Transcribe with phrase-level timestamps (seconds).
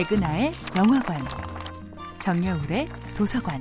[0.00, 1.22] 백은하의 영화관,
[2.20, 3.60] 정여울의 도서관.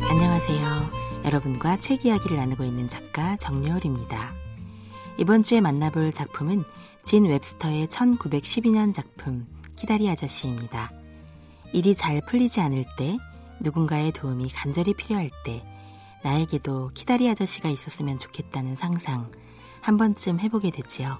[0.00, 1.26] 안녕하세요.
[1.26, 4.32] 여러분과 책 이야기를 나누고 있는 작가 정여울입니다.
[5.18, 6.64] 이번 주에 만나볼 작품은
[7.02, 9.46] 진 웹스터의 1912년 작품
[9.76, 10.90] 키다리 아저씨입니다.
[11.74, 13.18] 일이 잘 풀리지 않을 때,
[13.60, 15.62] 누군가의 도움이 간절히 필요할 때,
[16.24, 19.30] 나에게도 키다리 아저씨가 있었으면 좋겠다는 상상
[19.86, 21.16] 한 번쯤 해보게 되지요.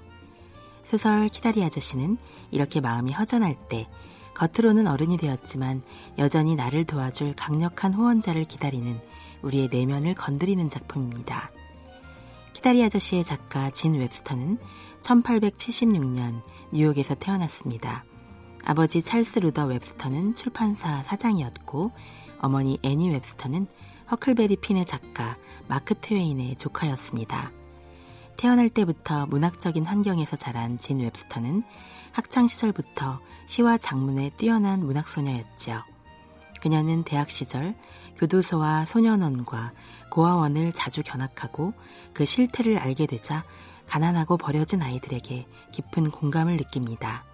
[0.83, 2.19] 소설 키다리 아저씨는
[2.51, 3.87] 이렇게 마음이 허전할 때
[4.34, 5.83] 겉으로는 어른이 되었지만
[6.19, 9.01] 여전히 나를 도와줄 강력한 후원자를 기다리는
[9.43, 11.52] 우리의 내면을 건드리는 작품입니다.
[12.55, 14.59] 키다리 아저씨의 작가 진 웹스터는
[15.01, 18.05] 1876년 뉴욕에서 태어났습니다.
[18.65, 21.93] 아버지 찰스 루더 웹스터는 출판사 사장이었고
[22.41, 23.69] 어머니 애니 웹스터는
[24.10, 25.37] 허클베리 핀의 작가
[25.69, 27.52] 마크 트웨인의 조카였습니다.
[28.37, 31.62] 태어날 때부터 문학적인 환경에서 자란 진 웹스터는
[32.12, 35.82] 학창 시절부터 시와 작문에 뛰어난 문학소녀였지요.
[36.60, 37.74] 그녀는 대학 시절
[38.18, 39.73] 교도소와 소년원과
[40.10, 41.73] 고아원을 자주 견학하고
[42.12, 43.45] 그 실태를 알게 되자
[43.87, 47.24] 가난하고 버려진 아이들에게 깊은 공감을 느낍니다.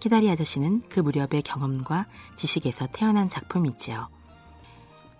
[0.00, 4.08] 키다리 아저씨는 그 무렵의 경험과 지식에서 태어난 작품이지요.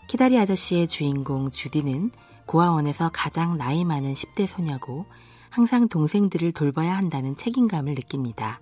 [0.09, 2.11] 키다리 아저씨의 주인공 주디는
[2.49, 5.05] 고아원에서 가장 나이 많은 10대 소녀고
[5.51, 8.61] 항상 동생들을 돌봐야 한다는 책임감을 느낍니다.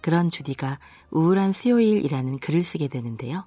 [0.00, 0.78] 그런 주디가
[1.10, 3.44] 우울한 수요일이라는 글을 쓰게 되는데요.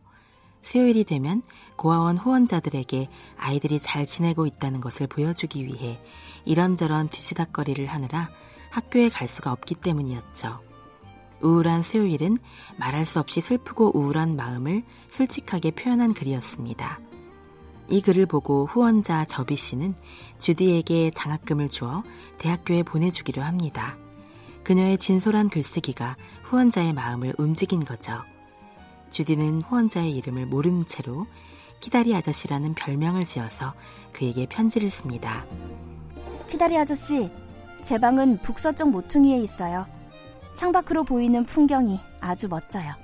[0.61, 1.41] 수요일이 되면
[1.75, 5.99] 고아원 후원자들에게 아이들이 잘 지내고 있다는 것을 보여주기 위해
[6.45, 8.29] 이런저런 뒤치다거리를 하느라
[8.69, 10.59] 학교에 갈 수가 없기 때문이었죠.
[11.41, 12.37] 우울한 수요일은
[12.77, 17.12] 말할 수 없이 슬프고 우울한 마음을 솔직하게 표현한 글이었습니다.
[17.89, 19.95] 이 글을 보고 후원자 저비 씨는
[20.37, 22.03] 주디에게 장학금을 주어
[22.37, 23.97] 대학교에 보내주기로 합니다.
[24.63, 28.21] 그녀의 진솔한 글쓰기가 후원자의 마음을 움직인 거죠.
[29.09, 31.27] 주디는 후원자의 이름을 모른 채로
[31.81, 33.73] 키다리 아저씨라는 별명을 지어서
[34.13, 35.45] 그에게 편지를 씁니다.
[36.49, 37.29] 키다리 아저씨,
[37.83, 39.85] 제 방은 북서쪽 모퉁이에 있어요.
[40.55, 43.02] 창밖으로 보이는 풍경이 아주 멋져요.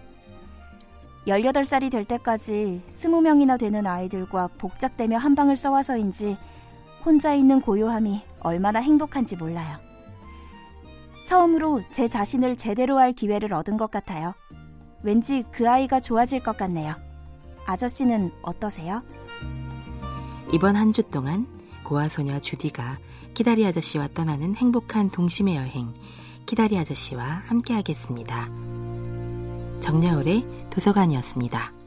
[1.29, 6.38] 18살이 될 때까지 20명이나 되는 아이들과 복작대며 한 방을 써와서인지
[7.06, 9.78] 혼자 있는 고요함이 얼마나 행복한지 몰라요.
[11.25, 14.34] 처음으로 제 자신을 제대로 할 기회를 얻은 것 같아요.
[15.03, 16.95] 왠지 그 아이가 좋아질 것 같네요.
[17.66, 19.01] 아저씨는 어떠세요?
[20.51, 21.46] 이번 한 주 동안
[21.84, 22.97] 고아소녀 주디가
[23.35, 25.94] 키다리 아저씨와 떠나는 행복한 동심의 여행,
[26.47, 28.50] 키다리 아저씨와 함께 하겠습니다.
[29.79, 31.78] 정여울의 도서관이었습니다.